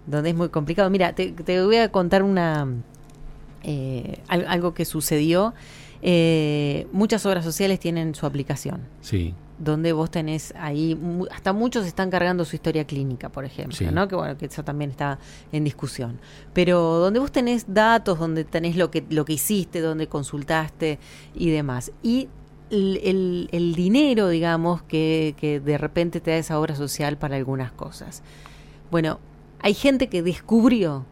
donde 0.06 0.30
es 0.30 0.36
muy 0.36 0.48
complicado. 0.48 0.90
Mira, 0.90 1.14
te, 1.14 1.32
voy 1.62 1.76
a 1.76 1.92
contar 1.92 2.22
una 2.22 2.66
eh, 3.62 4.18
algo 4.28 4.74
que 4.74 4.84
sucedió. 4.84 5.54
Eh, 6.02 6.86
muchas 6.92 7.26
obras 7.26 7.44
sociales 7.44 7.78
tienen 7.78 8.14
su 8.14 8.26
aplicación. 8.26 8.80
Sí. 9.02 9.34
Donde 9.58 9.92
vos 9.92 10.10
tenés 10.10 10.54
ahí, 10.56 10.98
hasta 11.30 11.52
muchos 11.52 11.84
están 11.84 12.10
cargando 12.10 12.46
su 12.46 12.56
historia 12.56 12.86
clínica, 12.86 13.28
por 13.28 13.44
ejemplo, 13.44 13.90
¿no? 13.90 14.08
Que 14.08 14.16
bueno, 14.16 14.38
que 14.38 14.46
eso 14.46 14.64
también 14.64 14.90
está 14.90 15.18
en 15.52 15.64
discusión. 15.64 16.18
Pero 16.54 16.80
donde 16.80 17.20
vos 17.20 17.30
tenés 17.30 17.66
datos, 17.68 18.18
donde 18.18 18.44
tenés 18.44 18.76
lo 18.76 18.90
que, 18.90 19.04
lo 19.10 19.26
que 19.26 19.34
hiciste, 19.34 19.82
donde 19.82 20.06
consultaste 20.06 20.98
y 21.34 21.50
demás. 21.50 21.92
Y 22.02 22.28
el, 22.70 23.48
el, 23.52 23.74
dinero, 23.74 24.30
digamos, 24.30 24.82
que, 24.82 25.34
que 25.36 25.60
de 25.60 25.76
repente 25.76 26.20
te 26.20 26.30
da 26.30 26.38
esa 26.38 26.58
obra 26.58 26.74
social 26.74 27.18
para 27.18 27.36
algunas 27.36 27.70
cosas. 27.72 28.22
Bueno, 28.90 29.18
hay 29.60 29.74
gente 29.74 30.08
que 30.08 30.22
descubrió, 30.22 31.04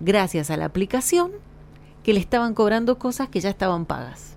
gracias 0.00 0.50
a 0.50 0.56
la 0.56 0.64
aplicación, 0.64 1.30
que 2.02 2.12
le 2.12 2.20
estaban 2.20 2.54
cobrando 2.54 2.98
cosas 2.98 3.28
que 3.28 3.40
ya 3.40 3.50
estaban 3.50 3.84
pagas. 3.84 4.36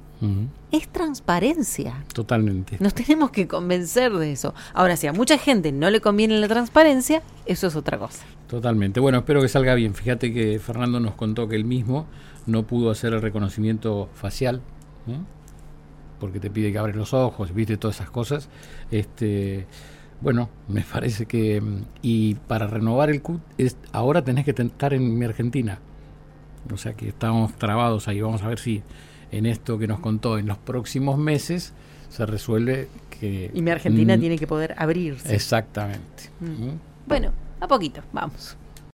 Es 0.71 0.87
transparencia. 0.87 2.03
Totalmente. 2.13 2.77
Nos 2.79 2.93
tenemos 2.93 3.31
que 3.31 3.47
convencer 3.47 4.13
de 4.13 4.31
eso. 4.31 4.53
Ahora, 4.73 4.95
si 4.95 5.07
a 5.07 5.13
mucha 5.13 5.39
gente 5.39 5.71
no 5.71 5.89
le 5.89 5.99
conviene 5.99 6.37
la 6.37 6.47
transparencia, 6.47 7.23
eso 7.47 7.65
es 7.65 7.75
otra 7.75 7.97
cosa. 7.97 8.23
Totalmente. 8.47 8.99
Bueno, 8.99 9.17
espero 9.17 9.41
que 9.41 9.47
salga 9.47 9.73
bien. 9.73 9.95
Fíjate 9.95 10.31
que 10.31 10.59
Fernando 10.59 10.99
nos 10.99 11.15
contó 11.15 11.47
que 11.47 11.55
él 11.55 11.65
mismo 11.65 12.05
no 12.45 12.67
pudo 12.67 12.91
hacer 12.91 13.13
el 13.13 13.21
reconocimiento 13.21 14.09
facial, 14.13 14.61
porque 16.19 16.39
te 16.39 16.51
pide 16.51 16.71
que 16.71 16.77
abres 16.77 16.95
los 16.95 17.15
ojos, 17.15 17.53
viste 17.53 17.77
todas 17.77 17.95
esas 17.95 18.11
cosas. 18.11 18.47
Este, 18.91 19.65
bueno, 20.21 20.49
me 20.67 20.81
parece 20.81 21.25
que... 21.25 21.59
Mm, 21.59 21.83
y 22.01 22.35
para 22.35 22.67
renovar 22.67 23.09
el 23.09 23.21
CUT, 23.21 23.41
es, 23.57 23.77
ahora 23.91 24.23
tenés 24.23 24.45
que 24.45 24.51
estar 24.51 24.93
en 24.93 25.17
mi 25.17 25.25
Argentina. 25.25 25.79
O 26.71 26.77
sea 26.77 26.93
que 26.93 27.09
estamos 27.09 27.53
trabados 27.53 28.07
ahí. 28.07 28.21
Vamos 28.21 28.43
a 28.43 28.47
ver 28.47 28.59
si 28.59 28.83
en 29.31 29.45
esto 29.45 29.77
que 29.77 29.87
nos 29.87 29.99
contó 29.99 30.37
en 30.37 30.47
los 30.47 30.57
próximos 30.57 31.17
meses 31.17 31.73
se 32.09 32.25
resuelve 32.25 32.87
que... 33.09 33.51
Y 33.53 33.61
mi 33.61 33.71
Argentina 33.71 34.15
mm, 34.15 34.19
tiene 34.19 34.37
que 34.37 34.47
poder 34.47 34.75
abrirse. 34.77 35.33
Exactamente. 35.33 36.29
Mm. 36.39 36.77
Bueno, 37.07 37.31
a 37.59 37.67
poquito, 37.67 38.01
vamos. 38.11 38.57